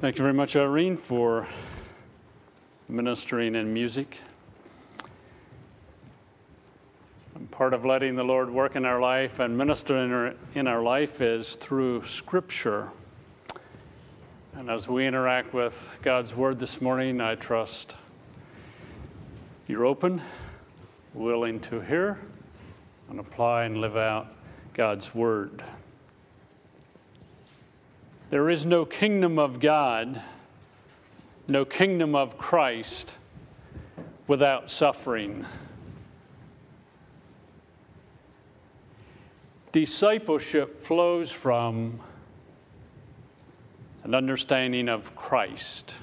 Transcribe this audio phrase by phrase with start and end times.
[0.00, 1.48] Thank you very much, Irene, for
[2.88, 4.18] ministering in music.
[7.34, 10.68] And part of letting the Lord work in our life and minister in our, in
[10.68, 12.92] our life is through Scripture.
[14.54, 17.96] And as we interact with God's Word this morning, I trust
[19.66, 20.22] you're open,
[21.12, 22.20] willing to hear,
[23.10, 24.28] and apply and live out
[24.74, 25.64] God's Word.
[28.30, 30.20] There is no kingdom of God,
[31.48, 33.14] no kingdom of Christ
[34.26, 35.46] without suffering.
[39.72, 42.00] Discipleship flows from
[44.04, 45.94] an understanding of Christ.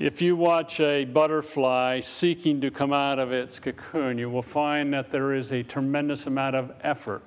[0.00, 4.92] If you watch a butterfly seeking to come out of its cocoon, you will find
[4.92, 7.22] that there is a tremendous amount of effort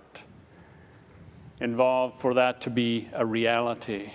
[1.60, 4.12] involved for that to be a reality.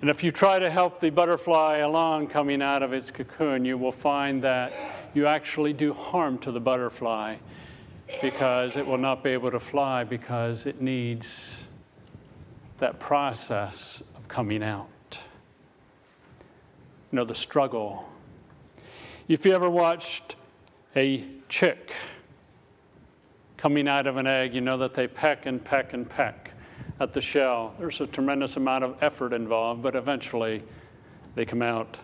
[0.00, 3.78] And if you try to help the butterfly along coming out of its cocoon, you
[3.78, 4.72] will find that
[5.14, 7.36] you actually do harm to the butterfly
[8.20, 11.64] because it will not be able to fly because it needs
[12.78, 14.88] that process of coming out.
[17.10, 18.08] You know, the struggle.
[19.28, 20.36] If you ever watched
[20.96, 21.94] a chick,
[23.64, 26.50] coming out of an egg, you know that they peck and peck and peck
[27.00, 27.74] at the shell.
[27.78, 30.62] There's a tremendous amount of effort involved, but eventually
[31.34, 31.96] they come out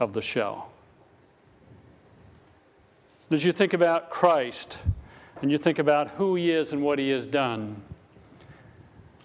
[0.00, 0.72] of the shell.
[3.30, 4.78] As you think about Christ
[5.42, 7.82] and you think about who he is and what he has done,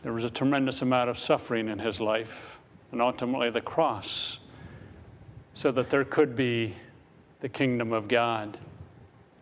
[0.04, 2.58] there was a tremendous amount of suffering in his life
[2.92, 4.40] and ultimately the cross
[5.54, 6.76] so that there could be
[7.40, 8.58] the kingdom of God,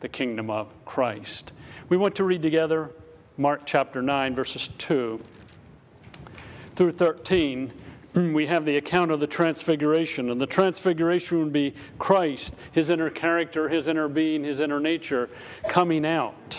[0.02, 1.52] the kingdom of Christ.
[1.90, 2.90] We want to read together
[3.38, 5.22] Mark chapter 9, verses 2
[6.76, 7.72] through 13.
[8.14, 13.12] We have the account of the transfiguration, and the transfiguration would be Christ, his inner
[13.12, 15.30] character, his inner being, his inner nature
[15.70, 16.58] coming out.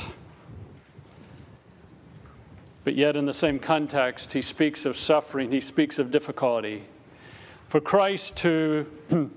[2.85, 6.85] But yet, in the same context, he speaks of suffering, he speaks of difficulty.
[7.69, 8.87] For Christ to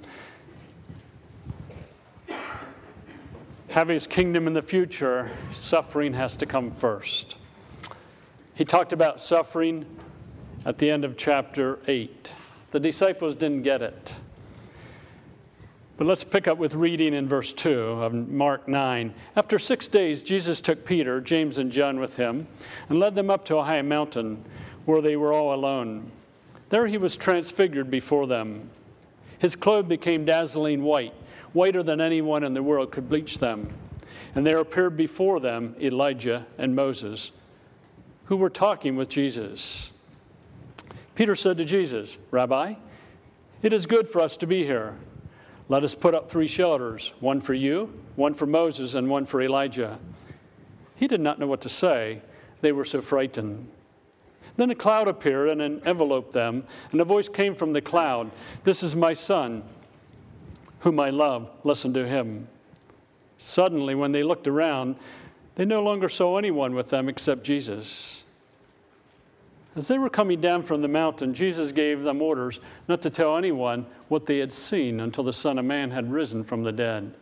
[3.71, 7.37] have his kingdom in the future, suffering has to come first.
[8.53, 9.85] He talked about suffering
[10.65, 12.33] at the end of chapter 8.
[12.71, 14.13] The disciples didn't get it.
[15.95, 19.13] But let's pick up with reading in verse 2 of Mark 9.
[19.37, 22.47] After six days, Jesus took Peter, James, and John with him
[22.89, 24.43] and led them up to a high mountain
[24.85, 26.11] where they were all alone.
[26.69, 28.69] There he was transfigured before them.
[29.39, 31.13] His clothes became dazzling white
[31.53, 33.73] whiter than anyone in the world could bleach them.
[34.35, 37.31] And there appeared before them Elijah and Moses,
[38.25, 39.91] who were talking with Jesus.
[41.16, 42.75] Peter said to Jesus, Rabbi,
[43.62, 44.95] it is good for us to be here.
[45.69, 49.41] Let us put up three shelters one for you, one for Moses, and one for
[49.41, 50.00] Elijah.
[50.95, 52.22] He did not know what to say.
[52.62, 53.69] They were so frightened.
[54.57, 58.31] Then a cloud appeared and enveloped them, and a voice came from the cloud
[58.63, 59.63] This is my son
[60.81, 62.47] whom I love, listen to him.
[63.38, 64.97] Suddenly, when they looked around,
[65.56, 68.24] they no longer saw anyone with them except Jesus.
[69.75, 73.38] As they were coming down from the mountain, Jesus gave them orders not to tell
[73.38, 77.13] anyone what they had seen until the Son of Man had risen from the dead.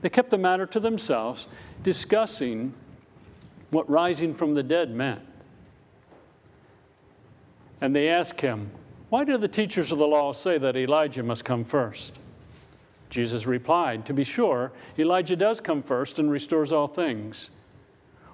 [0.00, 1.46] They kept the matter to themselves,
[1.82, 2.74] discussing
[3.70, 5.22] what rising from the dead meant.
[7.80, 8.70] And they asked him,
[9.10, 12.18] Why do the teachers of the law say that Elijah must come first?
[13.10, 17.50] Jesus replied, To be sure, Elijah does come first and restores all things.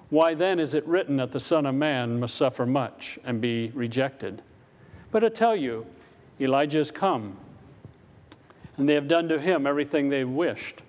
[0.09, 3.71] Why then is it written that the Son of Man must suffer much and be
[3.73, 4.41] rejected?
[5.11, 5.85] But I tell you,
[6.39, 7.37] Elijah has come,
[8.77, 10.81] and they have done to him everything they wished,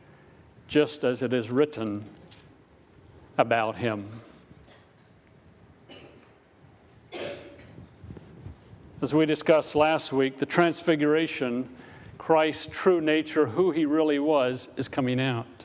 [0.66, 2.04] just as it is written
[3.38, 4.20] about him.
[9.02, 11.68] As we discussed last week, the transfiguration
[12.24, 15.64] Christ's true nature, who he really was, is coming out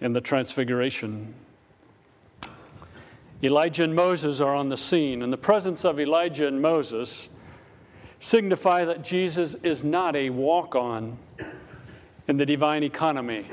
[0.00, 1.34] in the transfiguration.
[3.42, 7.28] Elijah and Moses are on the scene, and the presence of Elijah and Moses
[8.20, 11.18] signify that Jesus is not a walk on
[12.26, 13.46] in the divine economy,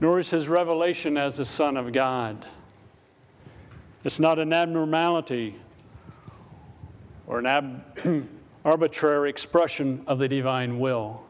[0.00, 2.44] nor is his revelation as the Son of God.
[4.02, 5.54] It's not an abnormality
[7.28, 8.28] or an ab-
[8.66, 11.22] arbitrary expression of the divine will.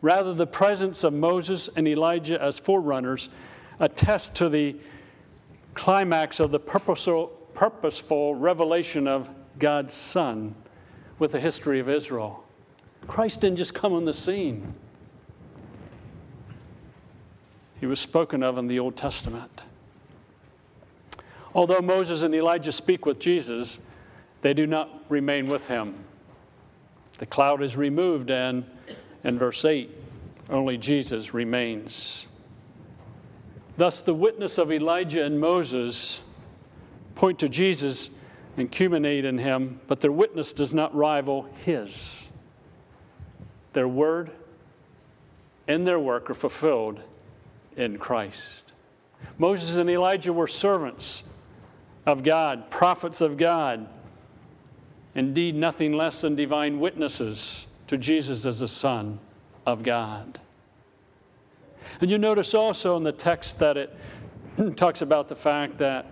[0.00, 3.28] Rather, the presence of Moses and Elijah as forerunners
[3.80, 4.76] attest to the
[5.74, 9.28] climax of the purposeful, purposeful revelation of
[9.58, 10.54] God's Son
[11.18, 12.44] with the history of Israel.
[13.08, 14.74] Christ didn't just come on the scene,
[17.80, 19.62] he was spoken of in the Old Testament.
[21.54, 23.80] Although Moses and Elijah speak with Jesus,
[24.42, 25.94] they do not remain with him.
[27.18, 28.64] The cloud is removed, and
[29.24, 29.90] in verse 8,
[30.50, 32.26] only Jesus remains.
[33.76, 36.22] Thus, the witness of Elijah and Moses
[37.14, 38.10] point to Jesus
[38.56, 42.28] and culminate in him, but their witness does not rival his.
[43.72, 44.30] Their word
[45.68, 47.00] and their work are fulfilled
[47.76, 48.72] in Christ.
[49.36, 51.22] Moses and Elijah were servants
[52.06, 53.88] of God, prophets of God,
[55.18, 59.18] indeed, nothing less than divine witnesses to Jesus as the Son
[59.66, 60.38] of God.
[62.00, 63.96] And you notice also in the text that it
[64.76, 66.06] talks about the fact that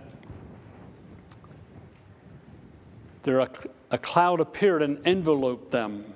[3.23, 3.49] there a,
[3.91, 6.13] a cloud appeared and enveloped them.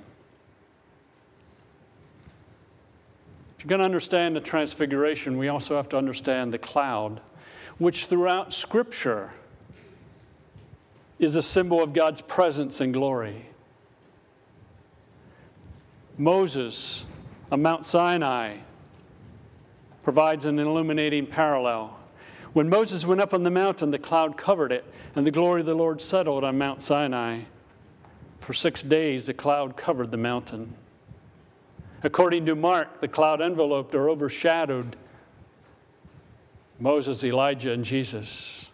[3.58, 7.22] If you're going to understand the transfiguration, we also have to understand the cloud,
[7.78, 9.32] which throughout Scripture
[11.22, 13.46] is a symbol of God's presence and glory.
[16.18, 17.06] Moses
[17.52, 18.58] on Mount Sinai
[20.04, 21.96] provides an illuminating parallel.
[22.54, 24.84] When Moses went up on the mountain, the cloud covered it,
[25.16, 27.42] and the glory of the Lord settled on Mount Sinai.
[28.40, 30.74] For six days, the cloud covered the mountain.
[32.02, 34.96] According to Mark, the cloud enveloped or overshadowed
[36.80, 38.71] Moses, Elijah, and Jesus.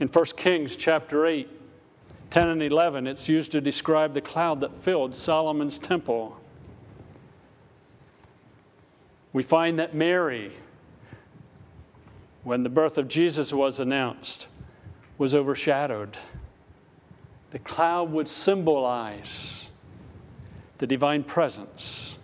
[0.00, 1.48] In 1 Kings chapter 8,
[2.30, 6.40] 10 and 11, it's used to describe the cloud that filled Solomon's temple.
[9.32, 10.52] We find that Mary,
[12.42, 14.46] when the birth of Jesus was announced,
[15.18, 16.16] was overshadowed.
[17.50, 19.68] The cloud would symbolize
[20.78, 22.18] the divine presence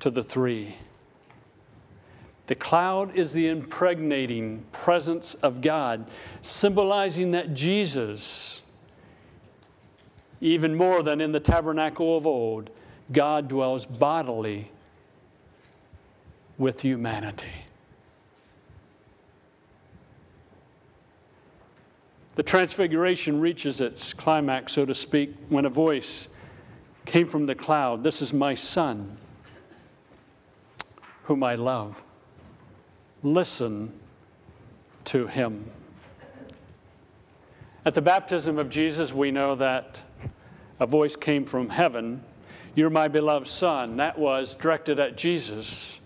[0.00, 0.76] to the three.
[2.46, 6.06] The cloud is the impregnating presence of God,
[6.42, 8.62] symbolizing that Jesus,
[10.40, 12.68] even more than in the tabernacle of old,
[13.12, 14.70] God dwells bodily
[16.58, 17.46] with humanity.
[22.34, 26.28] The transfiguration reaches its climax, so to speak, when a voice
[27.06, 29.16] came from the cloud This is my son,
[31.24, 32.02] whom I love.
[33.24, 33.92] Listen
[35.06, 35.68] to him.
[37.84, 40.00] At the baptism of Jesus, we know that
[40.78, 42.22] a voice came from heaven
[42.74, 43.96] you're my beloved Son.
[43.96, 46.00] That was directed at Jesus.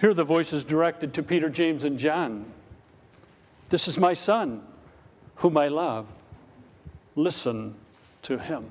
[0.00, 2.46] Here the voice is directed to Peter, James, and John.
[3.68, 4.62] This is my Son,
[5.36, 6.06] whom I love.
[7.14, 7.76] Listen
[8.22, 8.66] to him.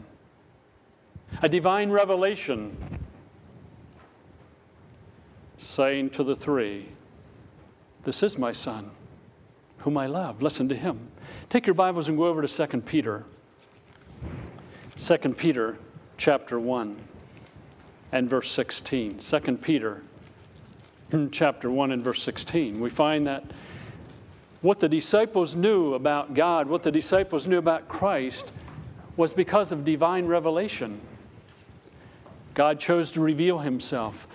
[1.41, 2.75] A divine revelation
[5.57, 6.89] saying to the three,
[8.03, 8.89] This is my Son,
[9.79, 10.41] whom I love.
[10.41, 11.07] Listen to him.
[11.49, 13.23] Take your Bibles and go over to 2 Peter.
[14.97, 15.77] 2 Peter
[16.17, 16.97] chapter 1
[18.11, 19.19] and verse 16.
[19.19, 20.01] 2 Peter
[21.31, 22.79] chapter 1 and verse 16.
[22.79, 23.43] We find that
[24.61, 28.51] what the disciples knew about God, what the disciples knew about Christ,
[29.15, 30.99] was because of divine revelation.
[32.55, 34.27] God chose to reveal himself.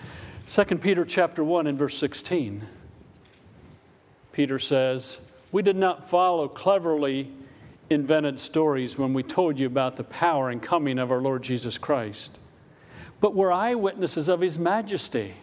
[0.51, 2.65] 2 Peter chapter 1 and verse 16.
[4.37, 5.19] Peter says,
[5.51, 7.31] We did not follow cleverly
[7.89, 11.79] invented stories when we told you about the power and coming of our Lord Jesus
[11.79, 12.37] Christ,
[13.19, 15.33] but were eyewitnesses of his majesty.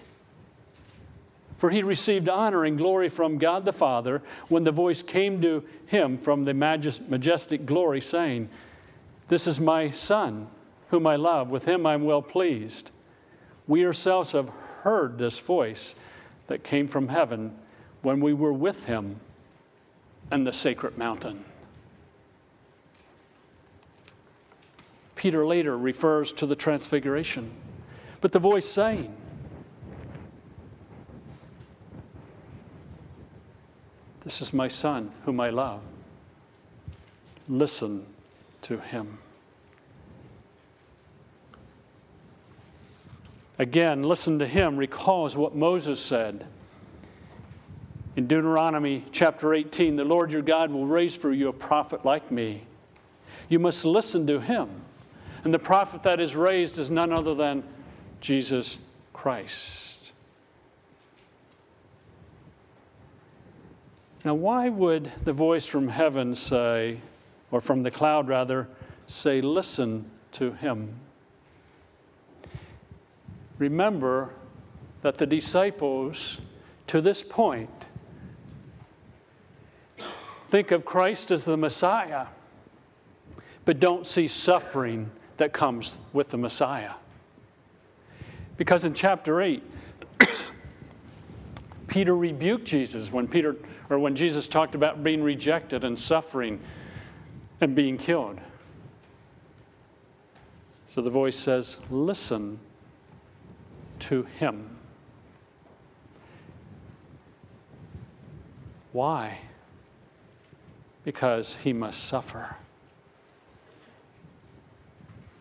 [1.59, 5.65] For he received honor and glory from God the Father when the voice came to
[5.87, 8.49] him from the majestic glory, saying,
[9.27, 10.47] This is my Son,
[10.91, 11.49] whom I love.
[11.49, 12.93] With him I'm well pleased.
[13.67, 14.51] We ourselves have
[14.83, 15.97] heard this voice
[16.47, 17.57] that came from heaven
[18.05, 19.19] when we were with him
[20.31, 21.45] on the sacred mountain.
[25.17, 27.51] Peter later refers to the transfiguration.
[28.21, 29.15] But the voice saying,
[34.25, 35.81] This is my son whom I love.
[37.47, 38.07] Listen
[38.63, 39.19] to him.
[43.59, 46.47] Again, listen to him recalls what Moses said.
[48.17, 52.31] In Deuteronomy chapter 18, the Lord your God will raise for you a prophet like
[52.31, 52.63] me.
[53.49, 54.69] You must listen to him.
[55.43, 57.65] And the prophet that is raised is none other than
[58.21, 58.79] Jesus
[59.13, 60.13] Christ.
[64.25, 67.01] Now, why would the voice from heaven say,
[67.51, 68.69] or from the cloud rather,
[69.07, 70.95] say, Listen to him?
[73.59, 74.31] Remember
[75.03, 76.41] that the disciples
[76.87, 77.87] to this point
[80.55, 82.27] think of Christ as the Messiah,
[83.65, 86.93] but don't see suffering that comes with the Messiah.
[88.57, 89.65] Because in chapter 8,
[91.89, 93.57] Peter rebuked Jesus when Peter
[93.91, 96.61] or when Jesus talked about being rejected and suffering
[97.61, 98.39] and being killed.
[100.87, 102.61] So the voice says, Listen
[103.99, 104.77] to him.
[108.93, 109.41] Why?
[111.05, 112.57] Because he must suffer.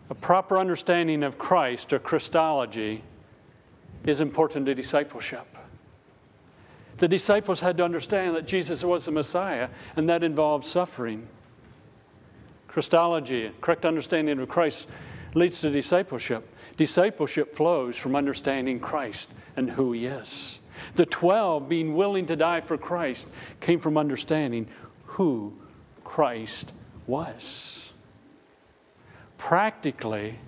[0.10, 3.04] A proper understanding of Christ or Christology
[4.06, 5.48] is important to discipleship.
[6.98, 11.28] The disciples had to understand that Jesus was the Messiah, and that involved suffering.
[12.68, 14.88] Christology, correct understanding of Christ,
[15.34, 16.48] leads to discipleship.
[16.78, 20.60] Discipleship flows from understanding Christ and who He is.
[20.96, 23.28] The 12 being willing to die for Christ
[23.60, 24.68] came from understanding
[25.14, 25.54] who
[26.04, 26.72] Christ
[27.08, 27.90] was.
[29.38, 30.40] Practically,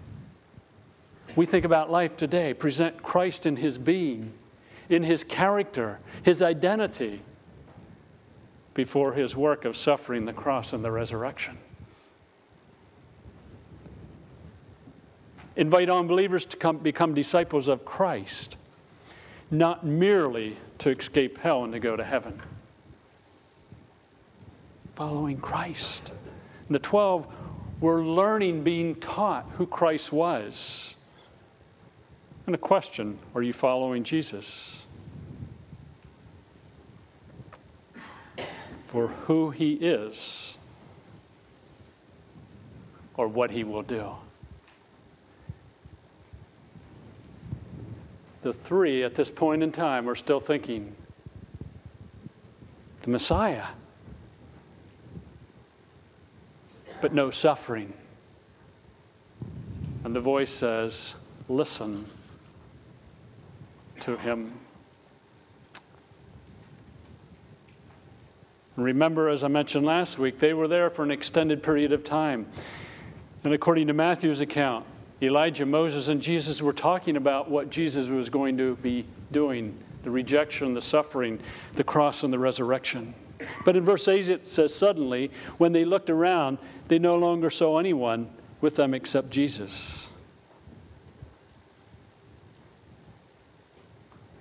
[1.36, 4.34] we think about life today, present Christ in His being,
[4.90, 7.22] in His character, His identity,
[8.74, 11.58] before His work of suffering the cross and the resurrection.
[15.56, 18.58] invite unbelievers to come, become disciples of Christ,
[19.50, 22.42] not merely to escape hell and to go to heaven.
[24.96, 26.12] Following Christ.
[26.68, 27.28] And the 12
[27.82, 30.96] were learning, being taught who Christ was.
[32.46, 34.86] And the question Are you following Jesus?
[38.84, 40.58] For who he is
[43.16, 44.12] or what he will do.
[48.46, 50.96] the three at this point in time are still thinking
[53.02, 53.66] the Messiah,
[57.02, 57.94] but no suffering.
[60.04, 61.16] And the voice says,
[61.48, 62.06] Listen
[64.02, 64.54] to him.
[68.78, 72.46] remember, as I mentioned last week, they were there for an extended period of time.
[73.44, 74.86] And according to Matthew's account,
[75.22, 80.12] Elijah, Moses, and Jesus were talking about what Jesus was going to be doing the
[80.12, 81.40] rejection, the suffering,
[81.74, 83.14] the cross, and the resurrection.
[83.64, 87.80] But in verse 8 it says, Suddenly, when they looked around, they no longer saw
[87.80, 88.30] anyone
[88.62, 90.10] with them except Jesus.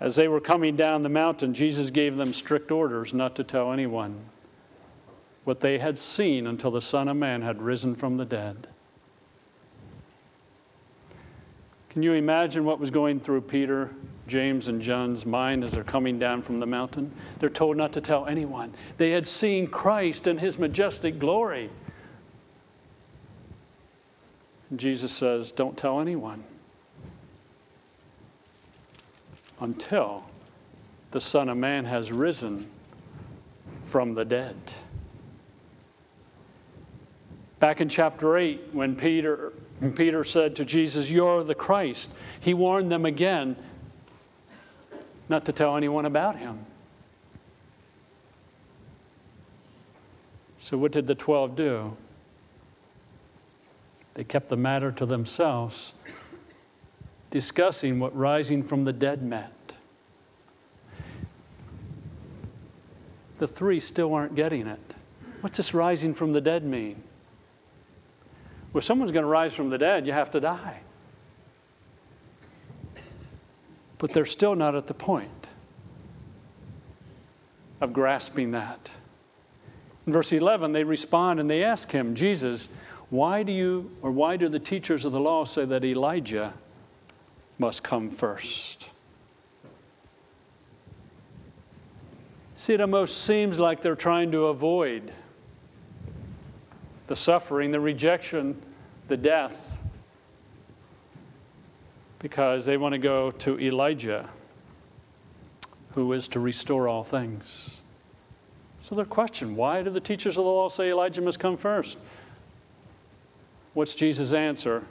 [0.01, 3.73] As they were coming down the mountain, Jesus gave them strict orders not to tell
[3.73, 4.21] anyone
[5.45, 8.67] what they had seen until the Son of Man had risen from the dead.
[11.91, 13.91] Can you imagine what was going through Peter,
[14.27, 17.13] James, and John's mind as they're coming down from the mountain?
[17.39, 18.75] They're told not to tell anyone.
[18.97, 21.71] They had seen Christ in his majestic glory.
[24.71, 26.45] And Jesus says, Don't tell anyone
[29.61, 30.25] until
[31.11, 32.69] the Son of Man has risen
[33.85, 34.57] from the dead.
[37.61, 39.53] Back in chapter 8, when Peter
[39.95, 42.11] Peter said to Jesus, You're the Christ.
[42.41, 43.57] He warned them again
[45.29, 46.67] not to tell anyone about him.
[50.59, 51.97] So, what did the 12 do?
[54.15, 55.93] They kept the matter to themselves,
[57.31, 59.53] discussing what rising from the dead meant.
[63.39, 64.95] The three still aren't getting it.
[65.41, 67.03] What's this rising from the dead mean?
[68.73, 70.81] Well, someone's going to rise from the dead, you have to die.
[74.05, 75.47] But they're still not at the point
[77.81, 78.91] of grasping that.
[80.07, 82.69] In verse 11, they respond and they ask him, Jesus,
[83.09, 86.53] why do you, or why do the teachers of the law say that Elijah
[87.59, 88.91] must come first?
[92.57, 95.13] See, it almost seems like they're trying to avoid
[97.07, 98.61] the suffering, the rejection,
[99.09, 99.64] the death,
[102.25, 104.31] because they want to go to Elijah,
[105.93, 107.83] who is to restore all things.
[108.81, 111.99] So their question why do the teachers of the law say Elijah must come first?
[113.75, 114.85] What's Jesus' answer?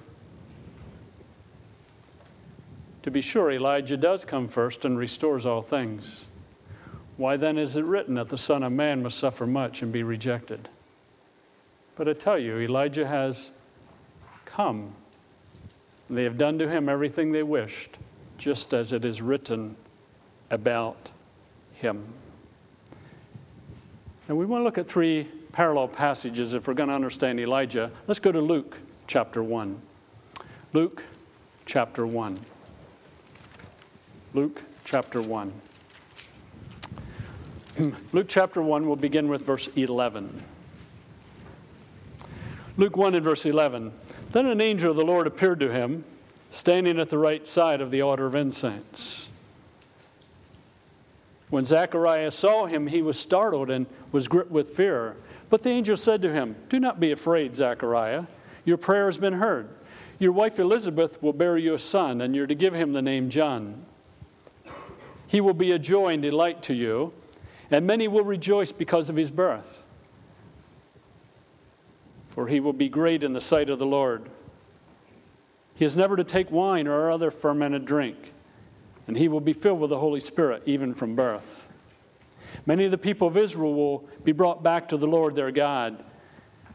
[3.01, 6.27] To be sure, Elijah does come first and restores all things.
[7.17, 10.03] Why then is it written that the Son of Man must suffer much and be
[10.03, 10.69] rejected?
[11.95, 13.49] But I tell you, Elijah has
[14.45, 14.93] come.
[16.13, 17.97] They have done to him everything they wished,
[18.37, 19.75] just as it is written
[20.51, 21.11] about
[21.73, 22.05] him.
[24.27, 27.91] And we want to look at three parallel passages if we're going to understand Elijah.
[28.07, 28.77] Let's go to Luke
[29.07, 29.81] chapter 1.
[30.73, 31.03] Luke
[31.65, 32.39] chapter 1.
[34.33, 35.53] Luke chapter 1.
[38.11, 40.43] Luke chapter 1 will begin with verse 11.
[42.77, 43.91] Luke 1 and verse 11.
[44.33, 46.03] Then an angel of the Lord appeared to him,
[46.49, 49.29] standing at the right side of the altar of incense.
[51.51, 55.15] When Zacharias saw him, he was startled and was gripped with fear.
[55.51, 58.23] But the angel said to him, Do not be afraid, Zachariah.
[58.65, 59.69] Your prayer has been heard.
[60.17, 63.29] Your wife Elizabeth will bear you a son, and you're to give him the name
[63.29, 63.85] John.
[65.27, 67.13] He will be a joy and delight to you,
[67.69, 69.82] and many will rejoice because of his birth.
[72.33, 74.27] For he will be great in the sight of the Lord.
[75.75, 78.33] He is never to take wine or other fermented drink,
[79.07, 81.67] and he will be filled with the Holy Spirit even from birth.
[82.65, 86.03] Many of the people of Israel will be brought back to the Lord their God,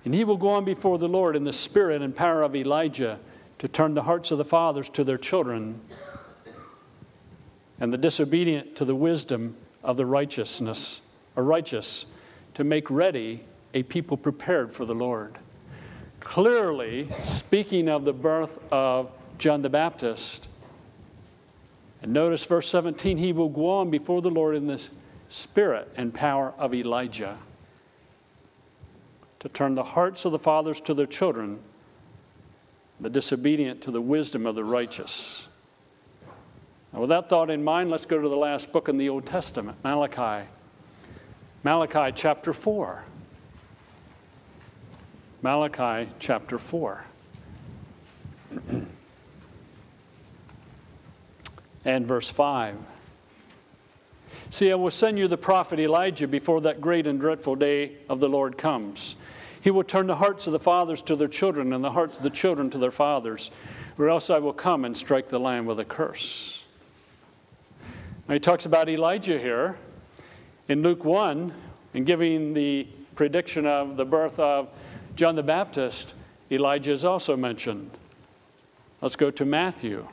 [0.05, 3.19] and he will go on before the Lord in the spirit and power of Elijah
[3.59, 5.81] to turn the hearts of the fathers to their children
[7.81, 11.01] and the disobedient to the wisdom of the righteousness
[11.35, 12.07] or righteous
[12.55, 13.43] to make ready
[13.75, 15.39] a people prepared for the Lord.
[16.21, 20.49] Clearly, speaking of the birth of John the Baptist,
[22.03, 24.83] and notice verse 17, he will go on before the Lord in the
[25.29, 27.39] spirit and power of Elijah
[29.41, 31.61] to turn the hearts of the fathers to their children,
[33.01, 35.47] the disobedient to the wisdom of the righteous.
[36.93, 39.27] Now, with that thought in mind, let's go to the last book in the Old
[39.27, 40.49] Testament, Malachi.
[41.63, 43.05] Malachi chapter 4.
[45.43, 47.05] Malachi chapter 4.
[51.85, 52.77] and verse 5.
[54.51, 58.21] See, I will send you the prophet Elijah before that great and dreadful day of
[58.21, 59.17] the Lord comes.
[59.61, 62.23] He will turn the hearts of the fathers to their children and the hearts of
[62.23, 63.51] the children to their fathers,
[63.99, 66.65] or else I will come and strike the land with a curse.
[68.27, 69.77] Now, he talks about Elijah here
[70.69, 71.53] in Luke 1
[71.95, 74.69] and giving the prediction of the birth of
[75.19, 76.15] John the Baptist.
[76.49, 77.91] Elijah is also mentioned.
[79.03, 80.07] Let's go to Matthew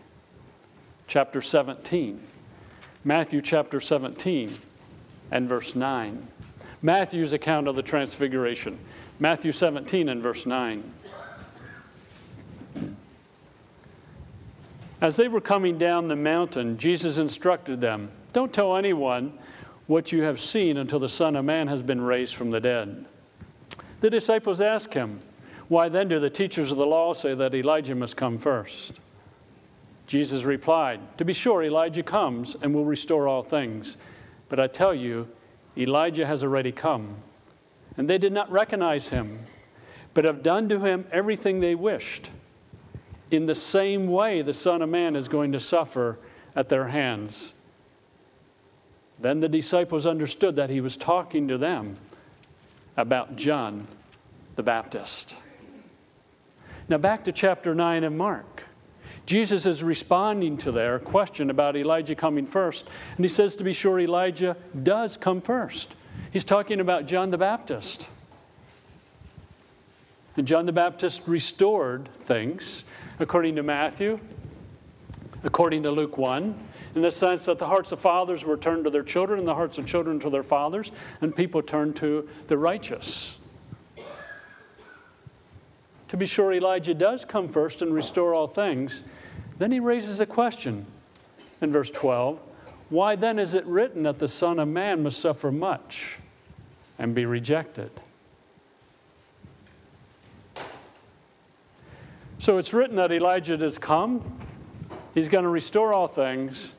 [1.05, 2.19] chapter 17.
[3.03, 4.57] Matthew chapter 17
[5.29, 6.27] and verse 9.
[6.81, 8.79] Matthew's account of the transfiguration.
[9.19, 10.91] Matthew 17 and verse 9.
[15.01, 19.37] As they were coming down the mountain, Jesus instructed them Don't tell anyone
[19.85, 23.05] what you have seen until the Son of Man has been raised from the dead.
[24.01, 25.19] The disciples asked him,
[25.67, 28.93] Why then do the teachers of the law say that Elijah must come first?
[30.07, 33.97] Jesus replied, To be sure, Elijah comes and will restore all things.
[34.49, 35.27] But I tell you,
[35.77, 37.15] Elijah has already come.
[37.97, 39.47] And they did not recognize him,
[40.13, 42.29] but have done to him everything they wished.
[43.31, 46.19] In the same way, the Son of Man is going to suffer
[46.55, 47.53] at their hands.
[49.19, 51.95] Then the disciples understood that he was talking to them
[52.97, 53.87] about John
[54.55, 55.35] the Baptist.
[56.87, 58.63] Now, back to chapter 9 of Mark.
[59.25, 62.85] Jesus is responding to their question about Elijah coming first.
[63.15, 65.95] And he says, to be sure, Elijah does come first.
[66.31, 68.07] He's talking about John the Baptist.
[70.37, 72.83] And John the Baptist restored things,
[73.19, 74.19] according to Matthew,
[75.43, 76.57] according to Luke 1,
[76.95, 79.53] in the sense that the hearts of fathers were turned to their children, and the
[79.53, 83.37] hearts of children to their fathers, and people turned to the righteous.
[86.07, 89.03] To be sure, Elijah does come first and restore all things.
[89.57, 90.85] Then he raises a question
[91.61, 92.39] in verse 12
[92.89, 96.19] Why then is it written that the Son of Man must suffer much
[96.97, 97.91] and be rejected?
[102.37, 104.39] So it's written that Elijah does come,
[105.13, 106.73] he's going to restore all things.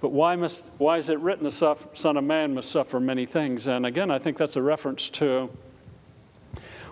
[0.00, 3.66] But why, must, why is it written the Son of Man must suffer many things?
[3.66, 5.50] And again, I think that's a reference to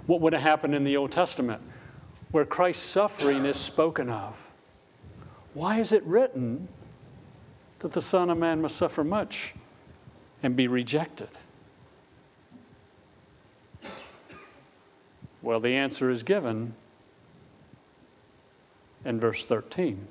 [0.06, 1.62] what would have happened in the Old Testament,
[2.32, 4.34] where Christ's suffering is spoken of.
[5.54, 6.68] Why is it written
[7.78, 9.54] that the Son of Man must suffer much
[10.42, 11.28] and be rejected?
[15.42, 16.74] Well, the answer is given
[19.04, 20.08] in verse 13.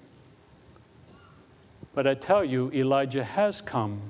[1.96, 4.02] But I tell you, Elijah has come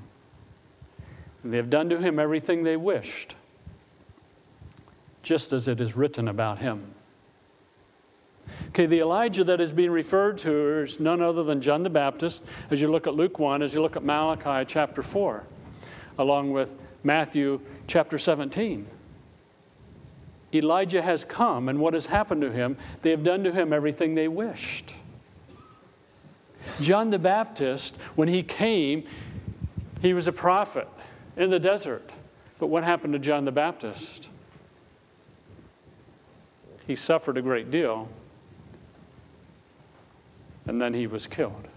[1.42, 3.36] And they have done to him everything they wished,
[5.22, 6.92] just as it is written about him.
[8.68, 12.42] Okay, the Elijah that is being referred to is none other than John the Baptist,
[12.70, 15.44] as you look at Luke 1, as you look at Malachi chapter 4,
[16.18, 18.88] along with Matthew chapter 17.
[20.52, 22.76] Elijah has come, and what has happened to him?
[23.02, 24.94] They have done to him everything they wished.
[26.80, 29.04] John the Baptist, when he came,
[30.00, 30.88] he was a prophet
[31.36, 32.10] in the desert.
[32.58, 34.28] But what happened to John the Baptist?
[36.86, 38.08] He suffered a great deal,
[40.66, 41.68] and then he was killed.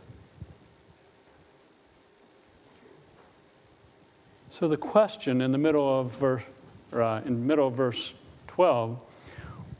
[4.52, 6.44] So the question in the middle of verse,
[6.94, 8.14] uh, in middle of verse
[8.48, 9.02] 12,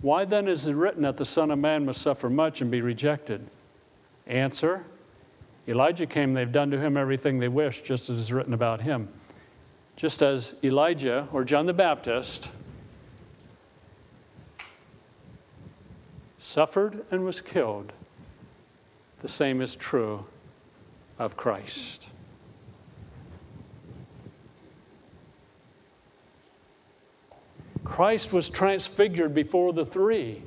[0.02, 2.82] why then is it written that the Son of Man must suffer much and be
[2.82, 3.50] rejected?
[4.26, 4.86] Answer
[5.68, 9.10] Elijah came, they've done to him everything they wish, just as is written about him.
[9.96, 12.50] Just as Elijah or John the Baptist
[16.40, 17.92] suffered and was killed,
[19.22, 20.26] the same is true
[21.20, 22.08] of Christ.
[27.84, 30.44] Christ was transfigured before the three.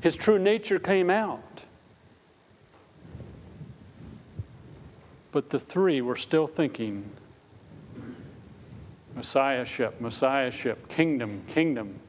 [0.00, 1.64] His true nature came out.
[5.32, 7.10] But the three were still thinking
[9.14, 12.00] Messiahship, Messiahship, kingdom, kingdom.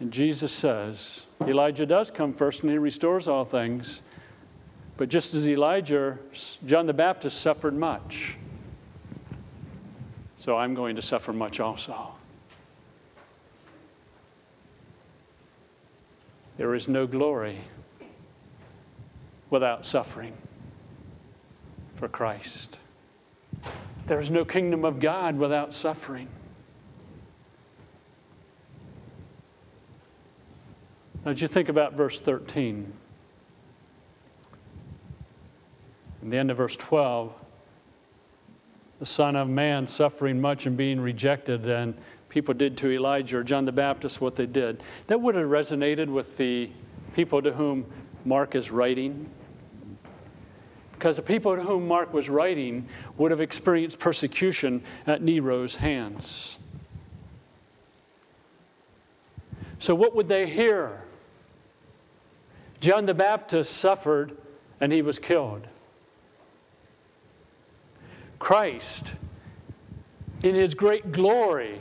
[0.00, 4.02] And Jesus says, Elijah does come first and he restores all things.
[4.96, 6.18] But just as Elijah,
[6.64, 8.36] John the Baptist suffered much.
[10.36, 12.12] So I'm going to suffer much also.
[16.56, 17.58] There is no glory
[19.50, 20.36] without suffering
[21.98, 22.78] for Christ.
[24.06, 26.28] There is no kingdom of God without suffering.
[31.24, 32.92] Now, as you think about verse 13,
[36.22, 37.32] and the end of verse 12,
[39.00, 41.96] the Son of Man suffering much and being rejected, and
[42.28, 44.82] people did to Elijah or John the Baptist what they did.
[45.08, 46.70] That would have resonated with the
[47.14, 47.86] people to whom
[48.24, 49.28] Mark is writing
[50.98, 56.58] because the people to whom Mark was writing would have experienced persecution at Nero's hands.
[59.78, 61.02] So, what would they hear?
[62.80, 64.36] John the Baptist suffered
[64.80, 65.68] and he was killed.
[68.40, 69.14] Christ,
[70.42, 71.80] in his great glory,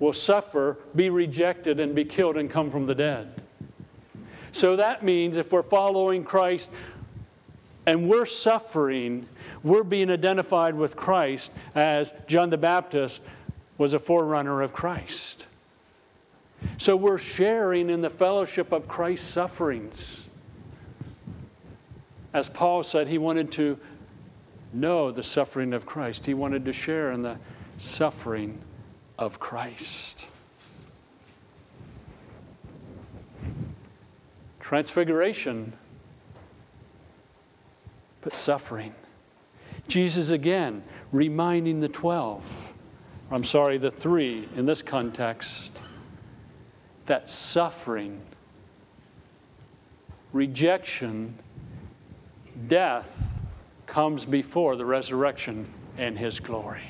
[0.00, 3.40] will suffer, be rejected, and be killed and come from the dead.
[4.52, 6.70] So that means if we're following Christ,
[7.86, 9.26] and we're suffering,
[9.62, 13.20] we're being identified with Christ as John the Baptist
[13.78, 15.46] was a forerunner of Christ.
[16.78, 20.28] So we're sharing in the fellowship of Christ's sufferings.
[22.32, 23.78] As Paul said, he wanted to
[24.72, 27.36] know the suffering of Christ, he wanted to share in the
[27.78, 28.58] suffering
[29.18, 30.24] of Christ.
[34.58, 35.74] Transfiguration
[38.24, 38.94] but suffering.
[39.86, 40.82] Jesus again
[41.12, 42.42] reminding the 12,
[43.30, 45.80] I'm sorry, the three in this context,
[47.04, 48.20] that suffering,
[50.32, 51.38] rejection,
[52.66, 53.06] death
[53.86, 55.66] comes before the resurrection
[55.98, 56.82] and his glory.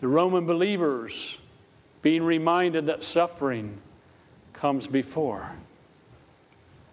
[0.00, 1.38] The Roman believers
[2.00, 3.76] being reminded that suffering
[4.54, 5.52] comes before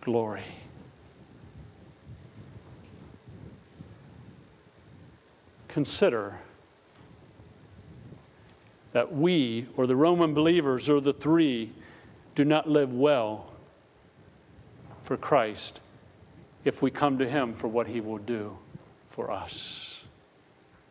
[0.01, 0.43] glory.
[5.77, 6.39] Consider
[8.93, 11.71] that we, or the Roman believers, or the three,
[12.33, 13.53] do not live well
[15.03, 15.79] for Christ
[16.65, 18.57] if we come to Him for what He will do
[19.11, 19.99] for us.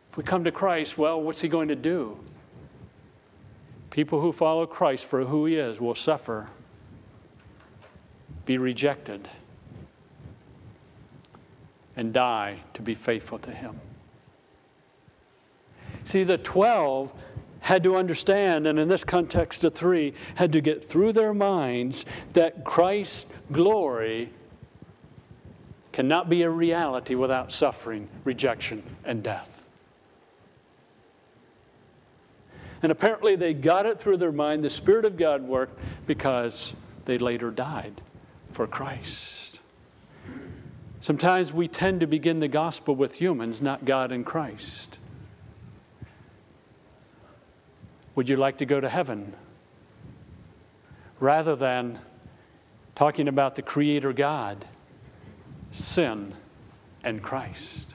[0.09, 2.17] If we come to Christ, well, what's He going to do?
[3.89, 6.47] People who follow Christ for who He is will suffer,
[8.45, 9.27] be rejected,
[11.97, 13.81] and die to be faithful to Him.
[16.07, 17.11] See, the 12
[17.59, 22.05] had to understand, and in this context, the three had to get through their minds
[22.31, 24.29] that Christ's glory
[25.91, 29.49] cannot be a reality without suffering, rejection, and death.
[32.81, 34.63] And apparently, they got it through their mind.
[34.63, 37.99] The Spirit of God worked because they later died
[38.53, 39.59] for Christ.
[41.01, 44.99] Sometimes we tend to begin the gospel with humans, not God and Christ.
[48.17, 49.35] Would you like to go to heaven?
[51.19, 51.99] Rather than
[52.95, 54.65] talking about the Creator God,
[55.69, 56.33] sin,
[57.03, 57.93] and Christ.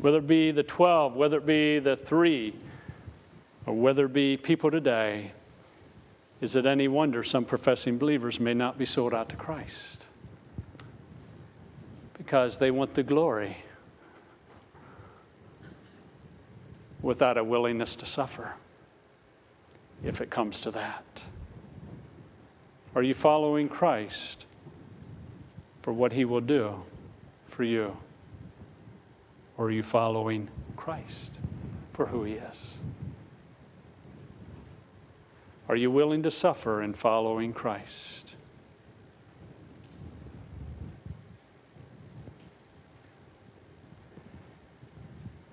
[0.00, 2.54] Whether it be the 12, whether it be the three,
[3.64, 5.32] or whether it be people today,
[6.42, 10.04] is it any wonder some professing believers may not be sold out to Christ?
[12.18, 13.56] Because they want the glory
[17.04, 18.54] without a willingness to suffer,
[20.02, 21.22] if it comes to that.
[22.94, 24.46] Are you following Christ
[25.82, 26.82] for what he will do
[27.46, 27.98] for you?
[29.58, 31.32] Or are you following Christ
[31.92, 32.78] for who he is?
[35.68, 38.33] Are you willing to suffer in following Christ?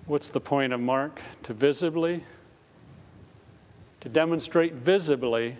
[0.06, 1.20] What's the point of Mark?
[1.44, 2.24] To visibly,
[4.00, 5.56] to demonstrate visibly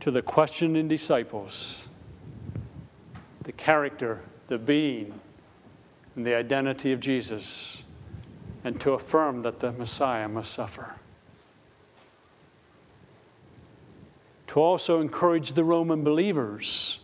[0.00, 1.88] to the questioning disciples
[3.42, 5.18] the character, the being,
[6.14, 7.82] and the identity of Jesus,
[8.62, 10.94] and to affirm that the Messiah must suffer.
[14.48, 17.00] To also encourage the Roman believers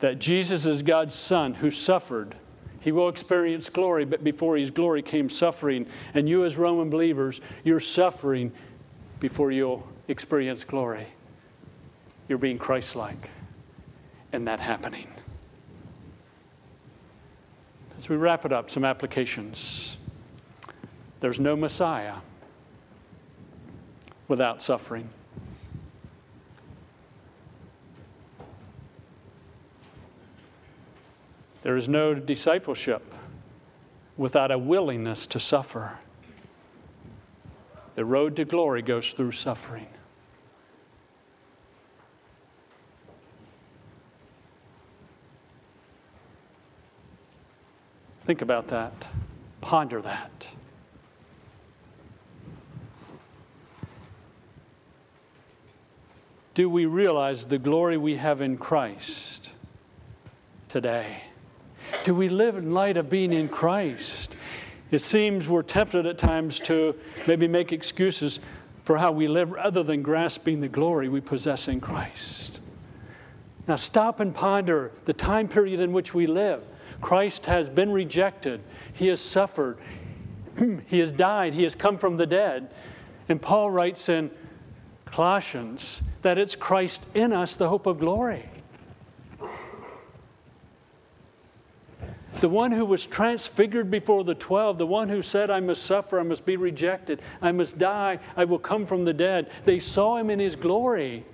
[0.00, 2.34] that Jesus is God's Son who suffered.
[2.82, 5.86] He will experience glory, but before his glory came suffering.
[6.14, 8.52] And you, as Roman believers, you're suffering
[9.20, 11.06] before you'll experience glory
[12.28, 13.28] you're being Christ like
[14.32, 15.06] in that happening.
[17.98, 19.98] As we wrap it up, some applications.
[21.20, 22.16] There's no Messiah
[24.28, 25.10] without suffering.
[31.62, 33.02] There is no discipleship
[34.16, 35.98] without a willingness to suffer.
[37.94, 39.86] The road to glory goes through suffering.
[48.24, 48.92] Think about that.
[49.60, 50.48] Ponder that.
[56.54, 59.50] Do we realize the glory we have in Christ
[60.68, 61.22] today?
[62.04, 64.34] Do we live in light of being in Christ?
[64.90, 66.96] It seems we're tempted at times to
[67.28, 68.40] maybe make excuses
[68.82, 72.58] for how we live rather than grasping the glory we possess in Christ.
[73.68, 76.64] Now, stop and ponder the time period in which we live.
[77.00, 78.60] Christ has been rejected,
[78.92, 79.78] he has suffered,
[80.86, 82.72] he has died, he has come from the dead.
[83.28, 84.30] And Paul writes in
[85.04, 88.48] Colossians that it's Christ in us, the hope of glory.
[92.42, 96.18] The one who was transfigured before the twelve, the one who said, I must suffer,
[96.18, 99.48] I must be rejected, I must die, I will come from the dead.
[99.64, 101.24] They saw him in his glory.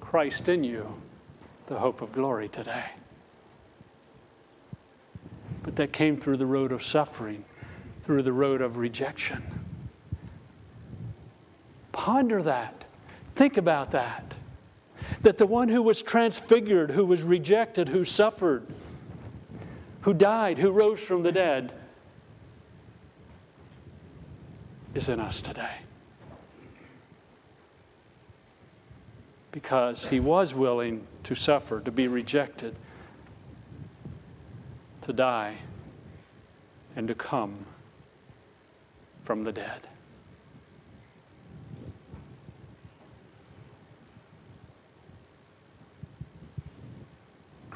[0.00, 0.86] Christ in you
[1.66, 2.86] the hope of glory today.
[5.62, 7.44] But that came through the road of suffering,
[8.04, 9.42] through the road of rejection.
[11.92, 12.86] Ponder that.
[13.34, 14.33] Think about that.
[15.24, 18.66] That the one who was transfigured, who was rejected, who suffered,
[20.02, 21.72] who died, who rose from the dead,
[24.94, 25.78] is in us today.
[29.54, 32.74] because he was willing to suffer, to be rejected,
[35.00, 35.54] to die,
[36.96, 37.54] and to come
[39.22, 39.86] from the dead.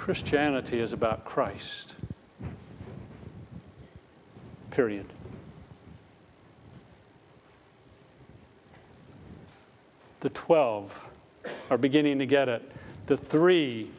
[0.08, 1.94] Christianity is about Christ.
[4.70, 5.04] Period.
[10.20, 10.98] The 12
[11.68, 12.72] are beginning to get it.
[13.04, 13.90] The three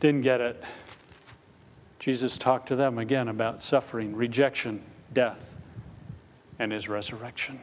[0.00, 0.64] didn't get it.
[2.00, 5.54] Jesus talked to them again about suffering, rejection, death,
[6.58, 7.60] and his resurrection.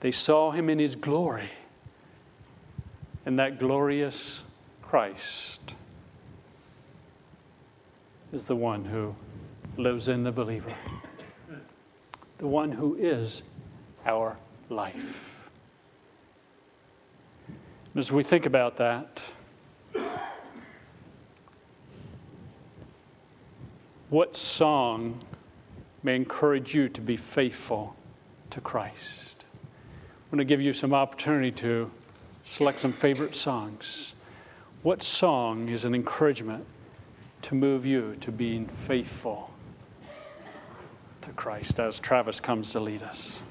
[0.00, 1.50] They saw him in his glory,
[3.30, 4.42] and that glorious
[4.82, 5.74] Christ
[8.32, 9.14] is the one who
[9.76, 10.74] lives in the believer,
[12.38, 13.44] the one who is
[14.04, 14.36] our
[14.68, 14.96] life.
[17.94, 19.22] As we think about that,
[24.08, 25.20] what song
[26.02, 27.94] may encourage you to be faithful
[28.50, 29.44] to Christ?
[29.52, 31.92] I'm going to give you some opportunity to
[32.44, 34.14] select some favorite songs.
[34.82, 36.66] What song is an encouragement
[37.42, 39.50] to move you to being faithful
[41.22, 43.42] to Christ as Travis comes to lead us?